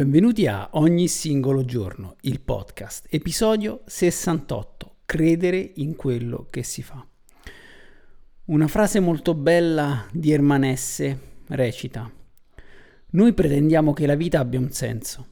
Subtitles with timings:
[0.00, 7.06] Benvenuti a Ogni singolo giorno, il podcast, episodio 68, credere in quello che si fa.
[8.46, 12.10] Una frase molto bella di Ermanesse recita,
[13.10, 15.26] noi pretendiamo che la vita abbia un senso,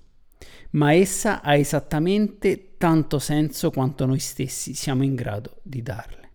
[0.73, 6.31] ma essa ha esattamente tanto senso quanto noi stessi siamo in grado di darle.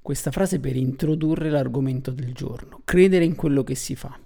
[0.00, 4.16] Questa frase per introdurre l'argomento del giorno, credere in quello che si fa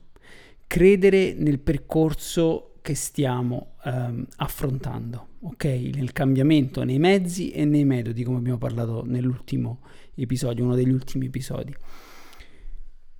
[0.66, 5.64] credere nel percorso che stiamo ehm, affrontando, ok?
[5.64, 9.80] Nel cambiamento, nei mezzi e nei metodi, come abbiamo parlato nell'ultimo
[10.14, 11.74] episodio, uno degli ultimi episodi.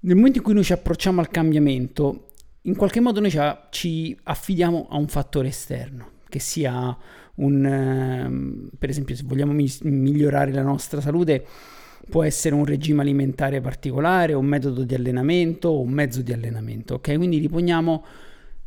[0.01, 2.29] Nel momento in cui noi ci approcciamo al cambiamento,
[2.63, 3.33] in qualche modo noi
[3.71, 6.97] ci affidiamo a un fattore esterno, che sia
[7.37, 11.45] un, ehm, per esempio, se vogliamo migliorare la nostra salute,
[12.09, 16.95] può essere un regime alimentare particolare, un metodo di allenamento o un mezzo di allenamento,
[16.95, 17.17] ok?
[17.17, 18.05] Quindi riponiamo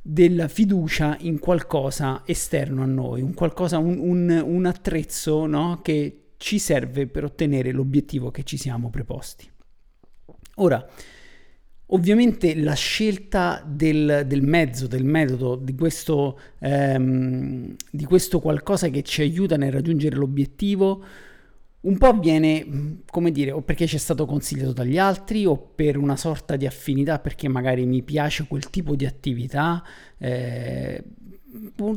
[0.01, 5.81] della fiducia in qualcosa esterno a noi, un, qualcosa, un, un, un attrezzo no?
[5.81, 9.49] che ci serve per ottenere l'obiettivo che ci siamo preposti.
[10.55, 10.85] Ora,
[11.87, 19.03] ovviamente la scelta del, del mezzo, del metodo, di questo, ehm, di questo qualcosa che
[19.03, 21.03] ci aiuta nel raggiungere l'obiettivo,
[21.81, 25.97] un po' avviene, come dire, o perché ci è stato consigliato dagli altri o per
[25.97, 29.81] una sorta di affinità perché magari mi piace quel tipo di attività,
[30.17, 31.03] eh,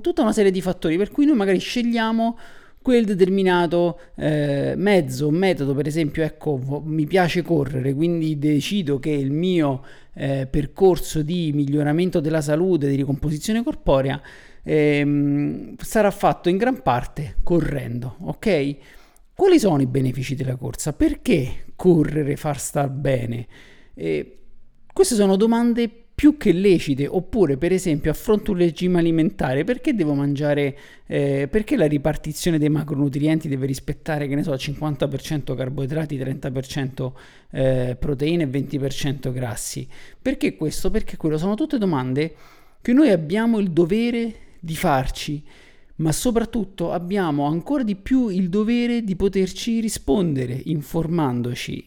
[0.00, 2.38] tutta una serie di fattori per cui noi magari scegliamo
[2.80, 9.30] quel determinato eh, mezzo, metodo, per esempio, ecco, mi piace correre, quindi decido che il
[9.30, 14.20] mio eh, percorso di miglioramento della salute, di ricomposizione corporea,
[14.64, 18.76] ehm, sarà fatto in gran parte correndo, ok?
[19.42, 20.92] Quali sono i benefici della corsa?
[20.92, 23.48] Perché correre far star bene?
[23.92, 24.38] Eh,
[24.92, 30.14] queste sono domande più che lecite, oppure per esempio affronto un regime alimentare, perché devo
[30.14, 37.12] mangiare, eh, perché la ripartizione dei macronutrienti deve rispettare, che ne so, 50% carboidrati, 30%
[37.50, 39.88] eh, proteine e 20% grassi?
[40.22, 40.88] Perché questo?
[40.88, 41.36] Perché quello?
[41.36, 42.32] Sono tutte domande
[42.80, 45.42] che noi abbiamo il dovere di farci
[45.96, 51.84] ma soprattutto abbiamo ancora di più il dovere di poterci rispondere informandoci.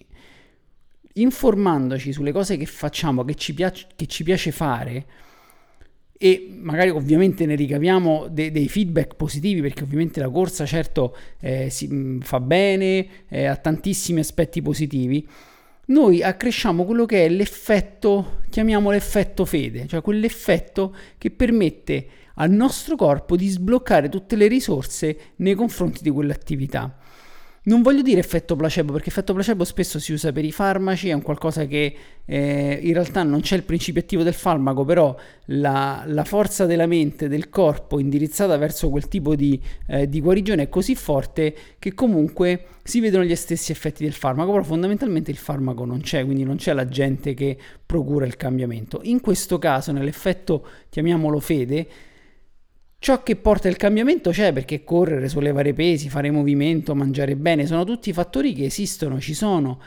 [1.14, 5.06] Informandoci sulle cose che facciamo, che ci, piace, che ci piace fare
[6.18, 11.70] e magari ovviamente ne ricaviamo de- dei feedback positivi perché ovviamente la corsa certo eh,
[11.70, 15.28] si, mm, fa bene, eh, ha tantissimi aspetti positivi,
[15.88, 22.96] noi accresciamo quello che è l'effetto, chiamiamolo effetto fede, cioè quell'effetto che permette al nostro
[22.96, 26.98] corpo di sbloccare tutte le risorse nei confronti di quell'attività.
[27.68, 31.14] Non voglio dire effetto placebo perché effetto placebo spesso si usa per i farmaci, è
[31.14, 36.04] un qualcosa che eh, in realtà non c'è il principio attivo del farmaco, però la,
[36.06, 40.70] la, forza della mente, del corpo indirizzata verso quel tipo di, eh, di, guarigione è
[40.70, 45.86] così forte che comunque si vedono gli stessi effetti del farmaco, però fondamentalmente il farmaco
[45.86, 49.00] non c'è, quindi non c'è l'agente che procura il cambiamento.
[49.06, 51.88] In questo caso, nell'effetto, chiamiamolo fede,
[53.06, 57.84] Ciò che porta il cambiamento c'è perché correre, sollevare pesi, fare movimento, mangiare bene, sono
[57.84, 59.80] tutti fattori che esistono, ci sono.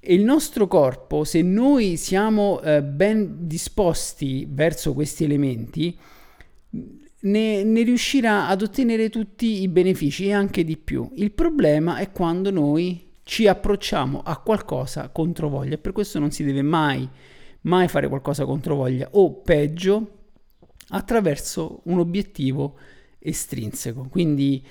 [0.00, 5.94] E il nostro corpo, se noi siamo eh, ben disposti verso questi elementi,
[6.70, 11.06] ne, ne, riuscirà ad ottenere tutti i benefici e anche di più.
[11.16, 16.44] Il problema è quando noi ci approcciamo a qualcosa contro voglia per questo non si
[16.44, 17.06] deve mai,
[17.60, 20.12] mai fare qualcosa contro voglia o peggio
[20.88, 22.76] attraverso un obiettivo
[23.18, 24.08] estrinseco.
[24.08, 24.64] Quindi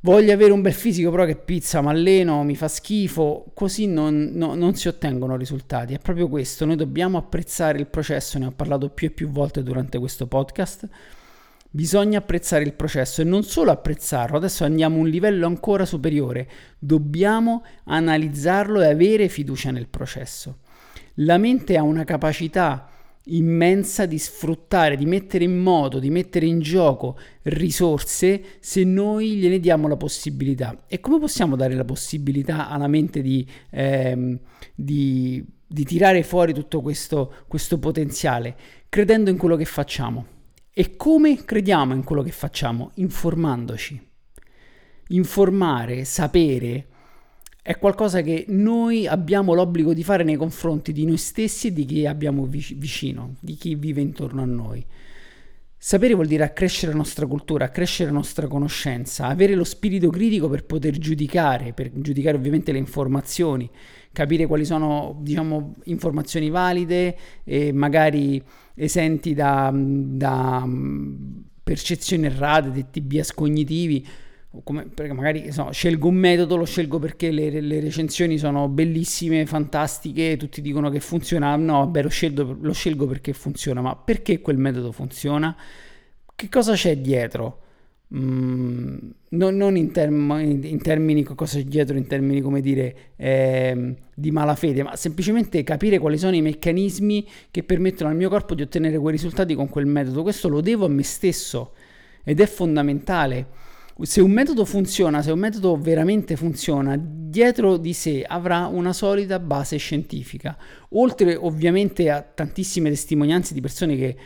[0.00, 4.30] voglio avere un bel fisico, però che pizza, mi alleno, mi fa schifo, così non,
[4.34, 5.94] no, non, si ottengono risultati.
[5.94, 9.62] È proprio questo, noi dobbiamo apprezzare il processo, ne ho parlato più e più volte
[9.62, 10.88] durante questo podcast.
[11.74, 16.46] Bisogna apprezzare il processo e non solo apprezzarlo, adesso andiamo a un livello ancora superiore,
[16.78, 20.58] dobbiamo analizzarlo e avere fiducia nel processo.
[21.16, 22.91] La mente ha una capacità
[23.26, 29.60] immensa di sfruttare, di mettere in moto, di mettere in gioco risorse se noi gliene
[29.60, 30.84] diamo la possibilità.
[30.88, 34.38] E come possiamo dare la possibilità alla mente di, ehm,
[34.74, 38.56] di, di tirare fuori tutto questo, questo potenziale?
[38.88, 40.26] Credendo in quello che facciamo.
[40.74, 42.92] E come crediamo in quello che facciamo?
[42.94, 44.10] Informandoci.
[45.08, 46.86] Informare, sapere,
[47.62, 51.84] è qualcosa che noi abbiamo l'obbligo di fare nei confronti di noi stessi e di
[51.84, 54.84] chi abbiamo vicino, di chi vive intorno a noi.
[55.78, 60.48] Sapere vuol dire accrescere la nostra cultura, accrescere la nostra conoscenza, avere lo spirito critico
[60.48, 63.70] per poter giudicare, per giudicare ovviamente le informazioni,
[64.12, 68.42] capire quali sono, diciamo, informazioni valide e magari
[68.74, 70.68] esenti da, da
[71.62, 74.06] percezioni errate, di bias cognitivi
[74.64, 80.36] come, magari so, scelgo un metodo, lo scelgo perché le, le, recensioni sono bellissime, fantastiche,
[80.36, 84.58] tutti dicono che funziona, no, vabbè, lo scelgo, lo scelgo perché funziona, ma perché quel
[84.58, 85.56] metodo funziona?
[86.34, 87.60] Che cosa c'è dietro?
[88.14, 88.98] Mm,
[89.30, 94.30] non, non in, term- in, termini cosa c'è dietro, in termini come dire eh, di
[94.30, 98.98] malafede, ma semplicemente capire quali sono i meccanismi che permettono al mio corpo di ottenere
[98.98, 100.22] quei risultati con quel metodo.
[100.22, 101.72] Questo lo devo a me stesso
[102.22, 103.60] ed è fondamentale
[104.00, 109.38] se un metodo funziona, se un metodo veramente funziona, dietro di sé avrà una solida
[109.38, 110.56] base scientifica,
[110.90, 114.16] oltre ovviamente a tantissime testimonianze di persone che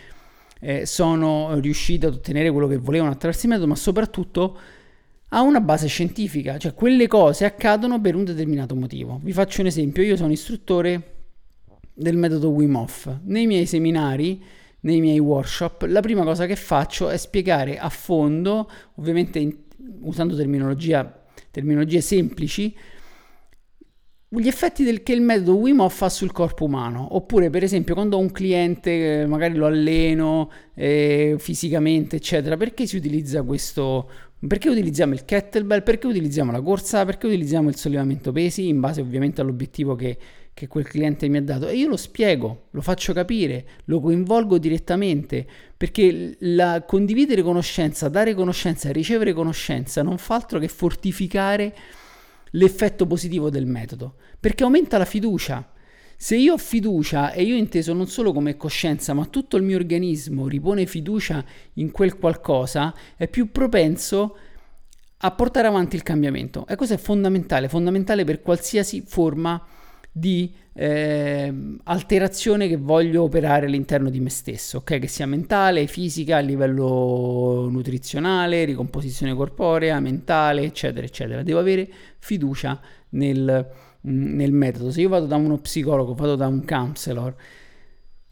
[0.60, 4.58] eh, sono riuscite ad ottenere quello che volevano attraverso il metodo, ma soprattutto
[5.30, 9.20] ha una base scientifica, cioè quelle cose accadono per un determinato motivo.
[9.22, 11.14] Vi faccio un esempio, io sono istruttore
[11.92, 13.18] del metodo Wim Hof.
[13.24, 14.42] Nei miei seminari
[14.86, 19.54] nei miei workshop, la prima cosa che faccio è spiegare a fondo, ovviamente in,
[20.02, 22.74] usando terminologia, terminologie semplici,
[24.28, 27.14] gli effetti del, che il metodo Wim Hof fa sul corpo umano.
[27.16, 32.86] Oppure, per esempio, quando ho un cliente, eh, magari lo alleno eh, fisicamente, eccetera, perché
[32.86, 34.08] si utilizza questo?
[34.46, 35.82] Perché utilizziamo il kettlebell?
[35.82, 37.04] Perché utilizziamo la corsa?
[37.04, 38.68] Perché utilizziamo il sollevamento pesi?
[38.68, 40.18] In base ovviamente all'obiettivo che,
[40.56, 44.56] che quel cliente mi ha dato e io lo spiego, lo faccio capire, lo coinvolgo
[44.56, 51.76] direttamente perché la, condividere conoscenza, dare conoscenza, ricevere conoscenza non fa altro che fortificare
[52.52, 55.72] l'effetto positivo del metodo perché aumenta la fiducia.
[56.16, 59.76] Se io ho fiducia e io inteso non solo come coscienza, ma tutto il mio
[59.76, 61.44] organismo ripone fiducia
[61.74, 64.38] in quel qualcosa, è più propenso
[65.18, 66.66] a portare avanti il cambiamento.
[66.66, 69.84] E questo è fondamentale, fondamentale per qualsiasi forma di
[70.18, 71.52] di eh,
[71.84, 74.98] alterazione che voglio operare all'interno di me stesso, ok?
[74.98, 81.42] Che sia mentale, fisica, a livello nutrizionale, ricomposizione corporea, mentale, eccetera, eccetera.
[81.42, 81.86] Devo avere
[82.18, 82.80] fiducia
[83.10, 83.68] nel,
[84.08, 84.90] mm, nel metodo.
[84.90, 87.34] Se io vado da uno psicologo, vado da un counselor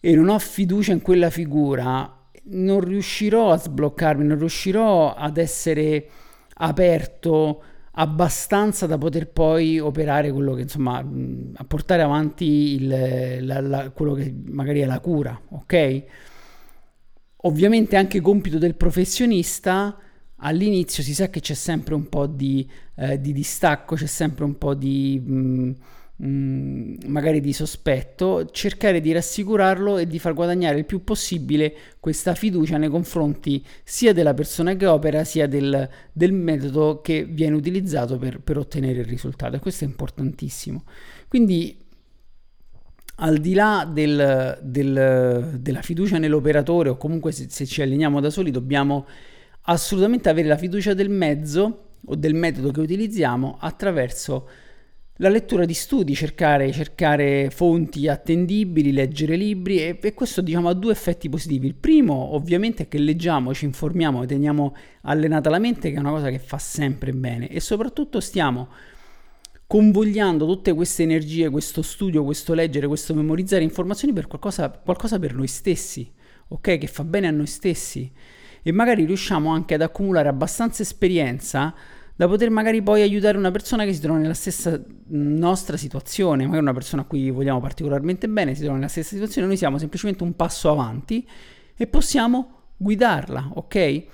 [0.00, 6.08] e non ho fiducia in quella figura, non riuscirò a sbloccarmi, non riuscirò ad essere
[6.54, 7.62] aperto
[7.96, 12.44] abbastanza da poter poi operare quello che insomma a portare avanti
[12.74, 16.04] il, la, la, quello che magari è la cura ok?
[17.46, 19.96] Ovviamente anche compito del professionista
[20.36, 24.58] all'inizio si sa che c'è sempre un po' di, eh, di distacco c'è sempre un
[24.58, 25.72] po' di mh,
[26.22, 32.36] Mm, magari di sospetto, cercare di rassicurarlo e di far guadagnare il più possibile questa
[32.36, 38.16] fiducia nei confronti sia della persona che opera sia del, del metodo che viene utilizzato
[38.16, 39.56] per, per ottenere il risultato.
[39.56, 40.84] E questo è importantissimo.
[41.26, 41.82] Quindi
[43.16, 48.30] al di là del, del, della fiducia nell'operatore o comunque se, se, ci alleniamo da
[48.30, 49.06] soli dobbiamo
[49.62, 54.48] assolutamente avere la fiducia del mezzo o del metodo che utilizziamo attraverso
[55.18, 60.74] la lettura di studi, cercare, cercare fonti attendibili, leggere libri e, e, questo diciamo ha
[60.74, 61.68] due effetti positivi.
[61.68, 66.10] Il primo ovviamente è che leggiamo, ci informiamo, teniamo allenata la mente che è una
[66.10, 68.68] cosa che fa sempre bene e soprattutto stiamo
[69.66, 75.34] convogliando tutte queste energie, questo studio, questo leggere, questo memorizzare informazioni per qualcosa, qualcosa per
[75.34, 76.10] noi stessi,
[76.48, 76.78] ok?
[76.78, 78.10] Che fa bene a noi stessi
[78.66, 81.74] e magari riusciamo anche ad accumulare abbastanza esperienza
[82.16, 86.62] da poter magari poi aiutare una persona che si trova nella stessa nostra situazione, magari
[86.62, 90.22] una persona a cui vogliamo particolarmente bene, si trova nella stessa situazione, noi siamo semplicemente
[90.22, 91.26] un passo avanti
[91.76, 94.04] e possiamo guidarla, ok?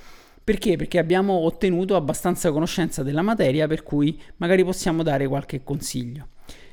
[0.42, 0.76] Perché?
[0.76, 6.28] Perché abbiamo ottenuto abbastanza conoscenza della materia per cui magari possiamo dare qualche consiglio.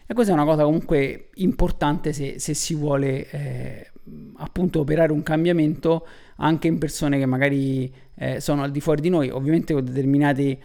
[0.05, 3.91] E questa è una cosa comunque importante se, se si vuole eh,
[4.38, 6.07] appunto operare un cambiamento
[6.38, 10.57] anche in persone che magari eh, sono al di fuori di noi, ovviamente con determinati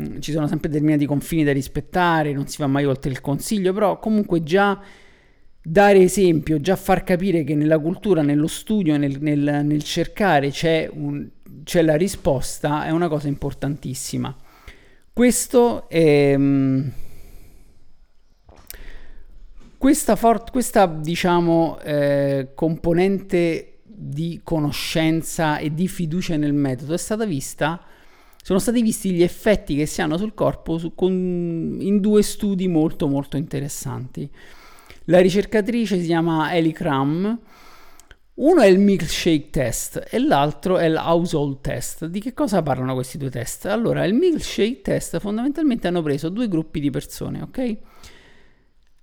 [0.00, 3.72] Mm, ci sono sempre determinati confini da rispettare, non si va mai oltre il consiglio,
[3.72, 4.80] però comunque già
[5.62, 10.90] dare esempio, già far capire che nella cultura, nello studio, nel, nel, nel cercare c'è,
[10.92, 11.28] un,
[11.62, 14.36] c'è, la risposta, è una cosa importantissima.
[15.12, 16.36] Questo è...
[16.36, 16.88] Mm,
[19.78, 27.24] questa, for- questa diciamo, eh, componente di conoscenza e di fiducia nel metodo è stata
[27.24, 27.80] vista
[28.44, 31.10] sono stati visti gli effetti che si hanno sul corpo su, con,
[31.80, 34.30] in due studi molto molto interessanti.
[35.04, 37.40] La ricercatrice si chiama Ellie Cram.
[38.34, 42.04] Uno è il milkshake test e l'altro è il household test.
[42.04, 43.64] Di che cosa parlano questi due test?
[43.64, 47.76] Allora, il milkshake test fondamentalmente hanno preso due gruppi di persone, ok?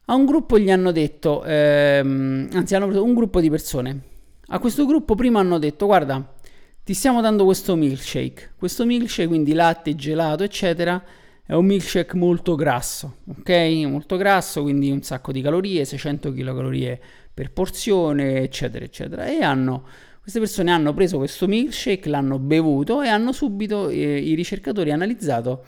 [0.05, 4.01] A un gruppo gli hanno detto, ehm, anzi hanno preso un gruppo di persone.
[4.49, 6.35] A questo gruppo prima hanno detto, guarda,
[6.83, 8.53] ti stiamo dando questo milkshake.
[8.57, 11.03] Questo milkshake, quindi latte, gelato, eccetera,
[11.45, 13.49] è un milkshake molto grasso, ok?
[13.85, 16.99] Molto grasso, quindi un sacco di calorie, 600 kcal
[17.33, 19.25] per porzione, eccetera, eccetera.
[19.27, 19.85] E hanno,
[20.21, 25.63] queste persone hanno preso questo milkshake, l'hanno bevuto e hanno subito, eh, i ricercatori, analizzato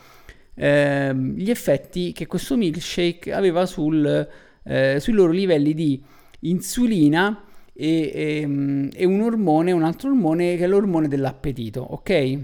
[0.55, 4.27] eh, gli effetti che questo milkshake aveva sul,
[4.63, 6.01] eh, sui loro livelli di
[6.41, 12.39] insulina e, e, ehm, e, un ormone, un altro ormone che è l'ormone dell'appetito, ok?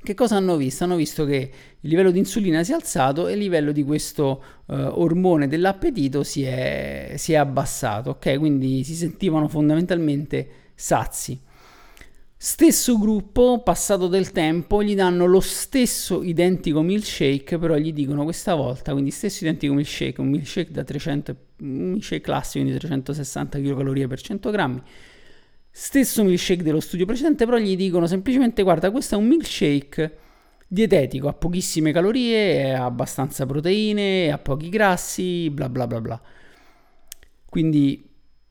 [0.00, 0.84] Che cosa hanno visto?
[0.84, 4.42] Hanno visto che il livello di insulina si è alzato e il livello di questo
[4.66, 8.38] uh, ormone dell'appetito si è, si è abbassato, ok?
[8.38, 11.38] Quindi si sentivano fondamentalmente sazi.
[12.40, 18.54] Stesso gruppo, passato del tempo, gli danno lo stesso identico milkshake, però gli dicono questa
[18.54, 24.06] volta, quindi stesso identico milkshake, un milkshake da 300, un milkshake classico, quindi 360 kcal
[24.06, 24.82] per 100 grammi,
[25.68, 30.18] stesso milkshake dello studio precedente, però gli dicono semplicemente guarda, questo è un milkshake
[30.68, 36.22] dietetico, ha pochissime calorie, ha abbastanza proteine, ha pochi grassi, bla bla bla bla.
[37.48, 38.07] Quindi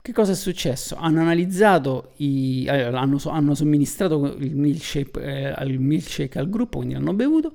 [0.08, 0.96] che cosa è successo?
[0.96, 6.94] Hanno analizzato, i, eh, hanno, hanno, somministrato il milkshake, eh, il milkshake al gruppo, quindi
[6.94, 7.52] l'hanno bevuto,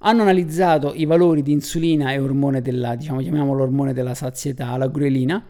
[0.00, 4.88] hanno analizzato i valori di insulina e ormone della, diciamo, chiamiamolo ormone della sazietà, la
[4.88, 5.42] grelina,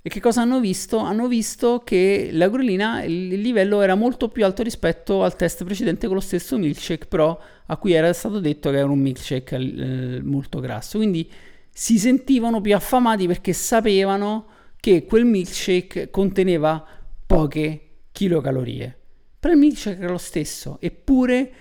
[0.00, 0.98] e che cosa hanno visto?
[0.98, 6.06] Hanno visto che la grelina, il livello era molto più alto rispetto al test precedente
[6.06, 10.22] con lo stesso milkshake, però a cui era stato detto che era un milkshake eh,
[10.22, 10.98] molto grasso.
[10.98, 11.28] Quindi
[11.68, 16.84] si sentivano più affamati perché sapevano che quel milkshake conteneva
[17.24, 18.98] poche kilocalorie.
[19.38, 21.52] Però il milkshake era lo stesso, eppure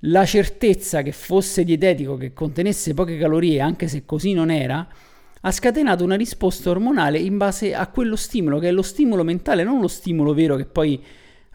[0.00, 4.84] la certezza che fosse dietetico, che contenesse poche calorie, anche se così non era,
[5.42, 9.62] ha scatenato una risposta ormonale in base a quello stimolo, che è lo stimolo mentale,
[9.62, 11.00] non lo stimolo vero che poi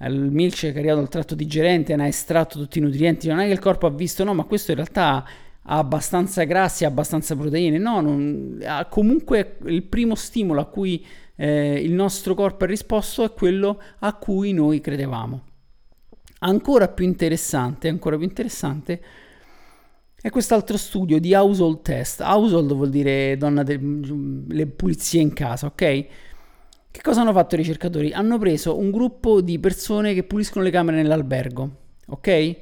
[0.03, 3.48] il milkshake è arrivato al tratto digerente, ne ha estratto tutti i nutrienti, non è
[3.48, 5.27] che il corpo ha visto no, ma questo in realtà
[5.63, 11.06] ha abbastanza grassi, ha abbastanza proteine, no, non, ha comunque il primo stimolo a cui
[11.36, 15.44] eh, il nostro corpo ha risposto è quello a cui noi credevamo.
[16.39, 19.01] Ancora più interessante, ancora più interessante
[20.20, 22.22] è quest'altro studio di household test.
[22.22, 23.80] Household vuol dire donna de-
[24.48, 26.06] le pulizie in casa, ok?
[26.91, 28.12] Che cosa hanno fatto i ricercatori?
[28.12, 31.70] Hanno preso un gruppo di persone che puliscono le camere nell'albergo,
[32.08, 32.58] ok?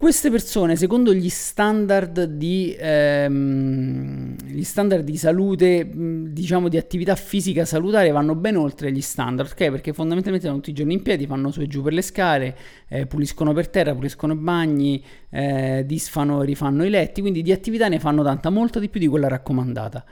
[0.00, 7.64] Queste persone, secondo gli standard di, ehm, gli standard di salute, diciamo di attività fisica
[7.64, 9.70] salutare, vanno ben oltre gli standard, ok?
[9.72, 12.56] Perché fondamentalmente vanno tutti i giorni in piedi, fanno su e giù per le scale,
[12.86, 17.88] eh, puliscono per terra, puliscono i bagni, eh, disfano rifanno i letti, quindi di attività
[17.88, 20.04] ne fanno tanta, molta di più di quella raccomandata.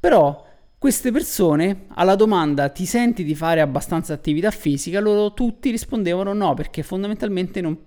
[0.00, 0.46] Però
[0.78, 6.54] queste persone alla domanda ti senti di fare abbastanza attività fisica, loro tutti rispondevano no,
[6.54, 7.84] perché fondamentalmente non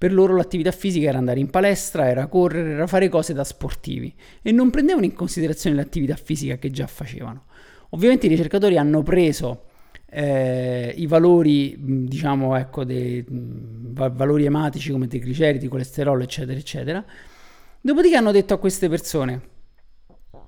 [0.00, 4.10] per loro l'attività fisica era andare in palestra, era correre, era fare cose da sportivi
[4.40, 7.44] e non prendevano in considerazione l'attività fisica che già facevano.
[7.90, 9.64] Ovviamente i ricercatori hanno preso
[10.08, 17.04] eh, i valori, diciamo, ecco, dei valori ematici come trigliceridi, colesterolo, eccetera, eccetera.
[17.82, 19.42] Dopodiché hanno detto a queste persone,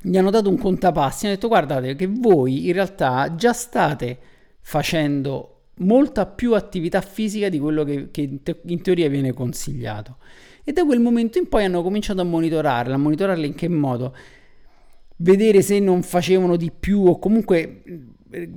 [0.01, 4.19] gli hanno dato un contapassi, hanno detto guardate che voi in realtà già state
[4.63, 5.52] facendo
[5.83, 10.19] molta più attività fisica di quello che, che in, te- in, teoria viene consigliato.
[10.65, 14.15] E da quel momento in poi hanno cominciato a monitorarla, a monitorarla in che modo?
[15.17, 17.83] Vedere se non facevano di più o comunque
[18.31, 18.51] eh,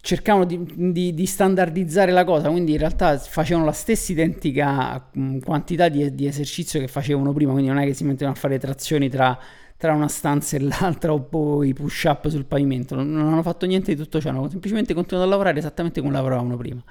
[0.00, 5.38] cercavano di, di, di, standardizzare la cosa, quindi in realtà facevano la stessa identica mm,
[5.40, 8.58] quantità di, di esercizio che facevano prima, quindi non è che si mettevano a fare
[8.58, 9.38] trazioni tra
[9.80, 13.64] tra una stanza e l'altra o poi push up sul pavimento, non, non hanno fatto
[13.64, 16.84] niente di tutto ciò, hanno semplicemente continuato a lavorare esattamente come lavoravano prima.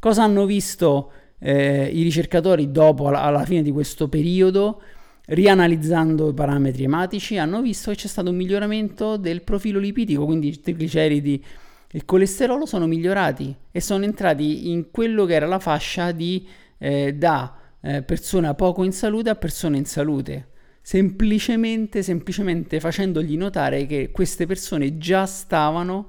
[0.00, 4.82] Cosa hanno visto eh, i ricercatori dopo, alla, alla, fine di questo periodo?
[5.28, 10.48] rianalizzando i parametri ematici, hanno visto che c'è stato un miglioramento del profilo lipidico, quindi
[10.48, 11.44] i trigliceridi
[11.90, 16.46] e il colesterolo sono migliorati e sono entrati in quello che era la fascia di
[16.78, 20.54] eh, da eh, persona poco in salute a persona in salute.
[20.88, 26.08] Semplicemente, semplicemente facendogli notare che queste persone già stavano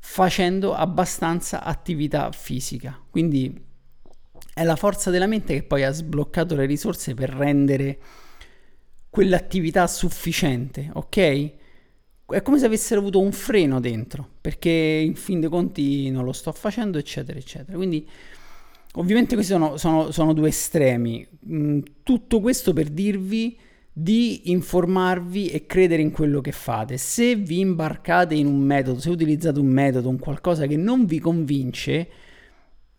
[0.00, 3.00] facendo abbastanza attività fisica.
[3.08, 3.56] Quindi
[4.52, 8.00] è la forza della mente che poi ha sbloccato le risorse per rendere
[9.10, 11.52] quell'attività sufficiente, ok?
[12.26, 16.32] È come se avessero avuto un freno dentro, perché in fin dei conti non lo
[16.32, 17.76] sto facendo, eccetera, eccetera.
[17.76, 18.04] Quindi,
[18.94, 21.24] ovviamente questi sono, sono, sono due estremi.
[21.48, 23.56] Mm, tutto questo per dirvi
[23.96, 26.96] di informarvi e credere in quello che fate.
[26.96, 31.20] Se vi imbarcate in un metodo, se utilizzate un metodo, un qualcosa che non vi
[31.20, 32.08] convince,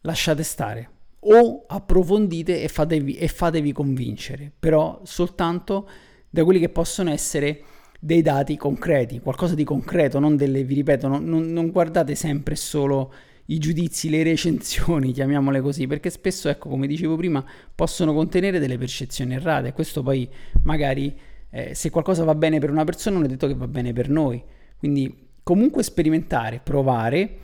[0.02, 0.90] lasciate stare
[1.28, 5.90] o approfondite e fatevi, e fatevi convincere, però soltanto
[6.30, 7.64] da quelli che possono essere
[8.00, 12.56] dei dati concreti, qualcosa di concreto, non delle, vi ripeto, non, non, non guardate sempre
[12.56, 13.12] solo
[13.48, 18.78] i giudizi, le recensioni, chiamiamole così, perché spesso, ecco, come dicevo prima, possono contenere delle
[18.78, 19.74] percezioni errate.
[19.74, 20.28] Questo poi
[20.64, 21.16] magari,
[21.50, 24.10] eh, se qualcosa va bene per una persona, non è detto che va bene per
[24.10, 24.42] noi.
[24.78, 27.38] Quindi comunque sperimentare, provare,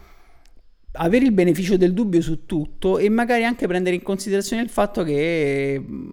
[0.93, 5.03] avere il beneficio del dubbio su tutto e magari anche prendere in considerazione il fatto
[5.03, 6.09] che mm,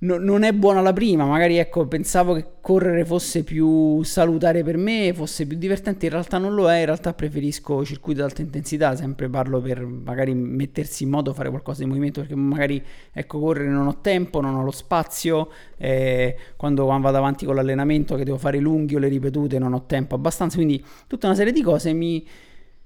[0.00, 4.76] no, non è buona la prima, magari ecco, pensavo che correre fosse più salutare per
[4.76, 8.42] me, fosse più divertente, in realtà non lo è, in realtà preferisco circuito ad alta
[8.42, 13.40] intensità, sempre parlo per magari mettersi in modo, fare qualcosa di movimento, perché magari ecco,
[13.40, 18.24] correre non ho tempo, non ho lo spazio, eh, quando vado avanti con l'allenamento che
[18.24, 21.62] devo fare lunghi o le ripetute non ho tempo abbastanza, quindi tutta una serie di
[21.62, 22.26] cose mi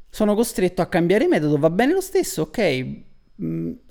[0.08, 3.10] sono costretto a cambiare metodo, va bene lo stesso, ok,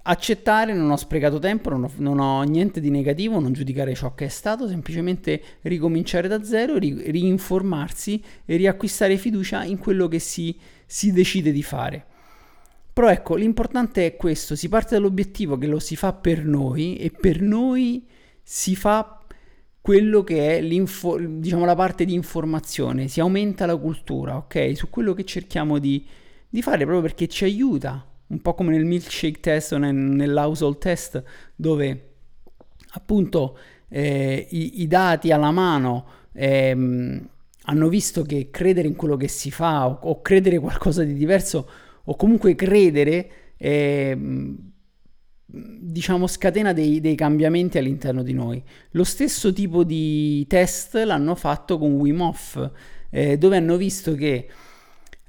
[0.04, 4.14] accettare, non ho sprecato tempo, non ho, non ho, niente di negativo, non giudicare ciò
[4.14, 10.20] che è stato, semplicemente ricominciare da zero, ri, rinformarsi e riacquistare fiducia in quello che
[10.20, 12.06] si, si decide di fare.
[12.94, 17.10] Però ecco, l'importante è questo, si parte dall'obiettivo che lo si fa per noi e
[17.10, 18.06] per noi
[18.44, 19.22] si fa
[19.80, 24.76] quello che è diciamo, la parte di informazione, si aumenta la cultura, ok?
[24.76, 26.06] Su quello che cerchiamo di,
[26.48, 30.78] di fare proprio perché ci aiuta, un po' come nel milkshake test o nel, nell'household
[30.78, 31.22] test,
[31.56, 32.10] dove
[32.94, 33.58] appunto
[33.90, 37.30] eh, i, i, dati alla mano ehm,
[37.64, 41.70] hanno visto che credere in quello che si fa o, o credere qualcosa di diverso
[42.06, 44.72] o comunque credere ehm,
[45.46, 48.64] diciamo, scatena dei, dei, cambiamenti all'interno di noi.
[48.92, 52.72] Lo stesso tipo di test l'hanno fatto con Wim Hof,
[53.10, 54.48] eh, dove hanno visto che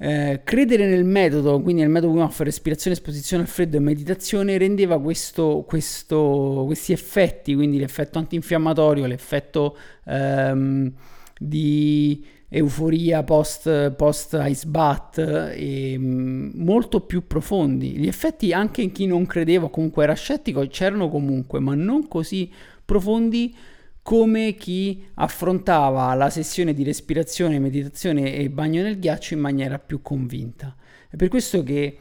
[0.02, 4.58] eh, credere nel metodo, quindi nel metodo Wim Hof, respirazione, esposizione al freddo e meditazione,
[4.58, 10.92] rendeva questo, questo, questi effetti, quindi l'effetto antinfiammatorio, l'effetto ehm,
[11.38, 15.18] di euforia post, post ice bath
[15.54, 17.92] e mm, molto più profondi.
[17.92, 22.50] Gli effetti anche in chi non credeva comunque era scettico c'erano comunque, ma non così
[22.84, 23.54] profondi
[24.02, 30.02] come chi affrontava la sessione di respirazione, meditazione e bagno nel ghiaccio in maniera più
[30.02, 30.74] convinta.
[31.08, 31.96] È per questo che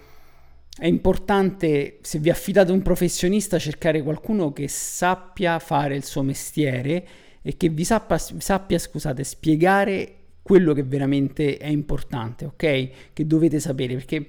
[0.77, 6.23] è importante, se vi affidate a un professionista, cercare qualcuno che sappia fare il suo
[6.23, 7.07] mestiere
[7.41, 12.89] e che vi sappia, sappia scusate, spiegare quello che veramente è importante, ok?
[13.13, 14.27] Che dovete sapere, perché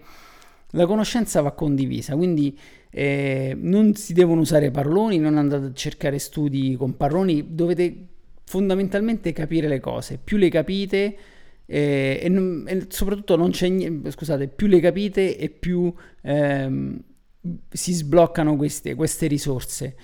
[0.73, 2.59] la conoscenza va condivisa, quindi
[2.91, 8.07] eh, non si devono usare paroloni, non andate a cercare studi con paroloni, dovete
[8.45, 11.17] fondamentalmente capire le cose, più le capite
[11.67, 17.01] eh, e, non, e, soprattutto non c'è niente, scusate, più le capite e più ehm,
[17.71, 19.97] si sbloccano queste, queste risorse.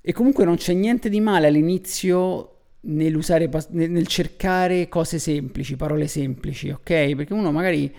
[0.00, 6.70] E comunque non c'è niente di male all'inizio nell'usare, nel cercare cose semplici, parole semplici,
[6.70, 7.14] ok?
[7.14, 7.94] Perché uno magari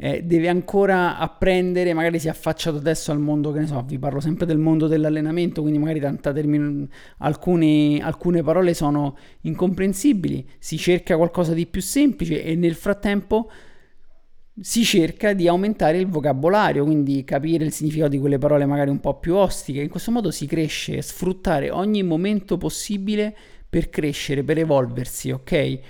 [0.00, 3.98] eh, deve ancora apprendere, magari si è affacciato adesso al mondo, che ne so, vi
[3.98, 6.86] parlo sempre del mondo dell'allenamento, quindi magari termine,
[7.18, 13.50] alcune, alcune parole sono incomprensibili, si cerca qualcosa di più semplice e nel frattempo
[14.60, 19.00] si cerca di aumentare il vocabolario, quindi capire il significato di quelle parole magari un
[19.00, 19.80] po' più ostiche.
[19.80, 23.36] In questo modo si cresce, sfruttare ogni momento possibile
[23.68, 25.80] per crescere, per evolversi, ok?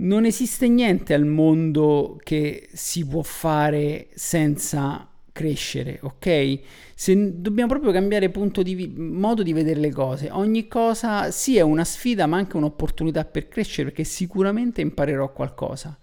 [0.00, 6.60] Non esiste niente al mondo che si può fare senza crescere, ok?
[6.94, 10.30] Se dobbiamo proprio cambiare punto di vi- modo di vedere le cose.
[10.30, 15.98] Ogni cosa sì è una sfida, ma anche un'opportunità per crescere, perché sicuramente imparerò qualcosa.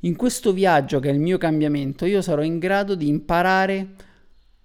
[0.00, 3.94] In questo viaggio che è il mio cambiamento, io sarò in grado di imparare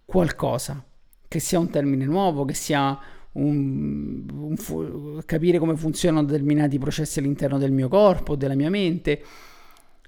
[0.06, 0.84] qualcosa,
[1.28, 3.00] che sia un termine nuovo, che sia
[3.34, 9.24] un, un fu- capire come funzionano determinati processi all'interno del mio corpo, della mia mente.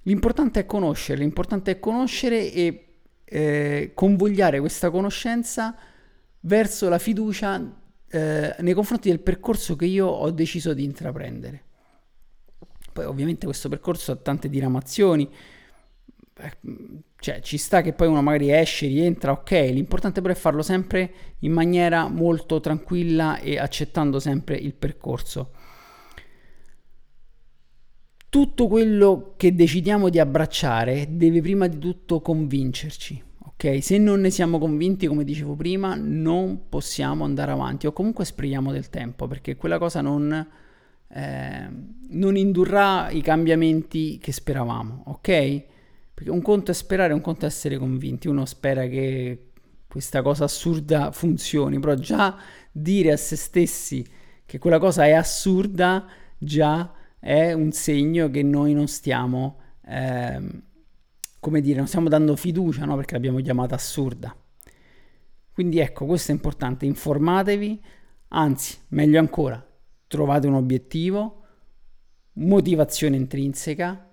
[0.03, 2.85] L'importante è conoscere, l'importante è conoscere e
[3.23, 5.75] eh, convogliare questa conoscenza
[6.41, 7.79] verso la fiducia
[8.09, 11.63] eh, nei confronti del percorso che io ho deciso di intraprendere.
[12.91, 15.29] Poi ovviamente questo percorso ha tante diramazioni,
[17.21, 21.13] cioè ci sta che poi uno magari esce, rientra, ok, l'importante però è farlo sempre
[21.41, 25.51] in maniera molto tranquilla e accettando sempre il percorso.
[28.27, 33.83] Tutto quello che decidiamo di abbracciare deve prima di tutto convincerci, ok?
[33.83, 38.71] Se non ne siamo convinti, come dicevo prima, non possiamo andare avanti o comunque sprechiamo
[38.71, 40.47] del tempo perché quella cosa non,
[41.07, 41.69] eh,
[42.09, 45.69] non indurrà i cambiamenti che speravamo, ok?
[46.21, 48.27] Perché un conto è sperare, un conto è essere convinti.
[48.27, 49.53] Uno spera che
[49.87, 52.37] questa cosa assurda funzioni, però già
[52.71, 54.05] dire a se stessi
[54.45, 56.05] che quella cosa è assurda
[56.37, 60.39] già è un segno che noi non stiamo, eh,
[61.39, 62.95] come dire, non stiamo dando fiducia, no?
[62.97, 64.35] Perché l'abbiamo chiamata assurda.
[65.51, 67.83] Quindi ecco, questo è importante, informatevi,
[68.27, 69.67] anzi, meglio ancora,
[70.05, 71.45] trovate un obiettivo,
[72.33, 74.07] motivazione intrinseca,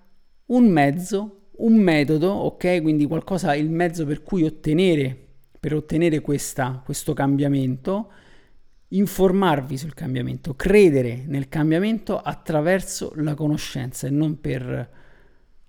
[0.47, 2.81] un mezzo, un metodo, ok?
[2.81, 5.17] Quindi qualcosa, il mezzo per cui ottenere,
[5.59, 8.11] per ottenere questa, questo cambiamento,
[8.89, 14.89] informarvi sul cambiamento, credere nel cambiamento attraverso la conoscenza e non per,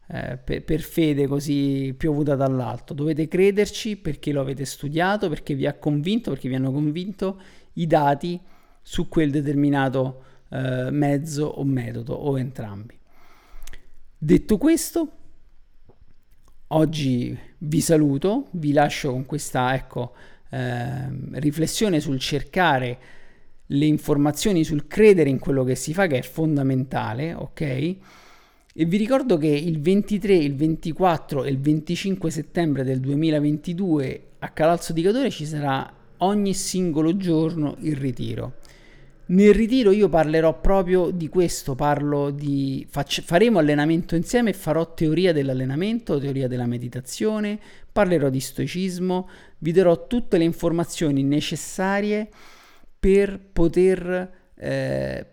[0.07, 2.95] eh, per, per, fede così piovuta dall'alto.
[2.95, 7.41] Dovete crederci perché lo avete studiato, perché vi ha convinto, perché vi hanno convinto
[7.75, 8.41] i dati
[8.81, 12.99] su quel determinato eh, mezzo o metodo o entrambi.
[14.17, 15.20] Detto questo,
[16.73, 20.13] oggi vi saluto, vi lascio con questa ecco,
[20.51, 22.99] eh, riflessione sul cercare
[23.67, 27.61] le informazioni, sul credere in quello che si fa, che è fondamentale, ok?
[27.61, 34.49] E vi ricordo che il 23, il 24 e il 25 settembre del 2022 a
[34.49, 38.55] Calalzo di Cadore ci sarà ogni singolo giorno il ritiro.
[39.31, 44.93] Nel ritiro io parlerò proprio di questo, parlo di faccio, faremo allenamento insieme e farò
[44.93, 47.57] teoria dell'allenamento, teoria della meditazione,
[47.93, 52.29] parlerò di stoicismo, vi darò tutte le informazioni necessarie
[52.99, 55.27] per poter eh,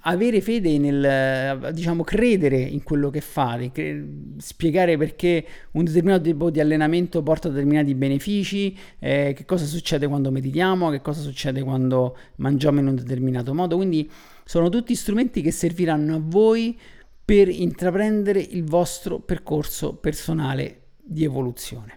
[0.00, 4.06] avere fede nel, diciamo, credere in quello che fate, cre-
[4.38, 10.30] spiegare perché un determinato tipo di allenamento porta determinati benefici, eh, che cosa succede quando
[10.30, 13.76] meditiamo, che cosa succede quando mangiamo in un determinato modo.
[13.76, 14.10] Quindi
[14.44, 16.78] sono tutti strumenti che serviranno a voi
[17.24, 21.94] per intraprendere il vostro percorso personale di evoluzione.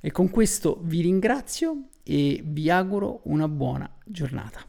[0.00, 4.60] E con questo vi ringrazio e vi auguro una buona giornata.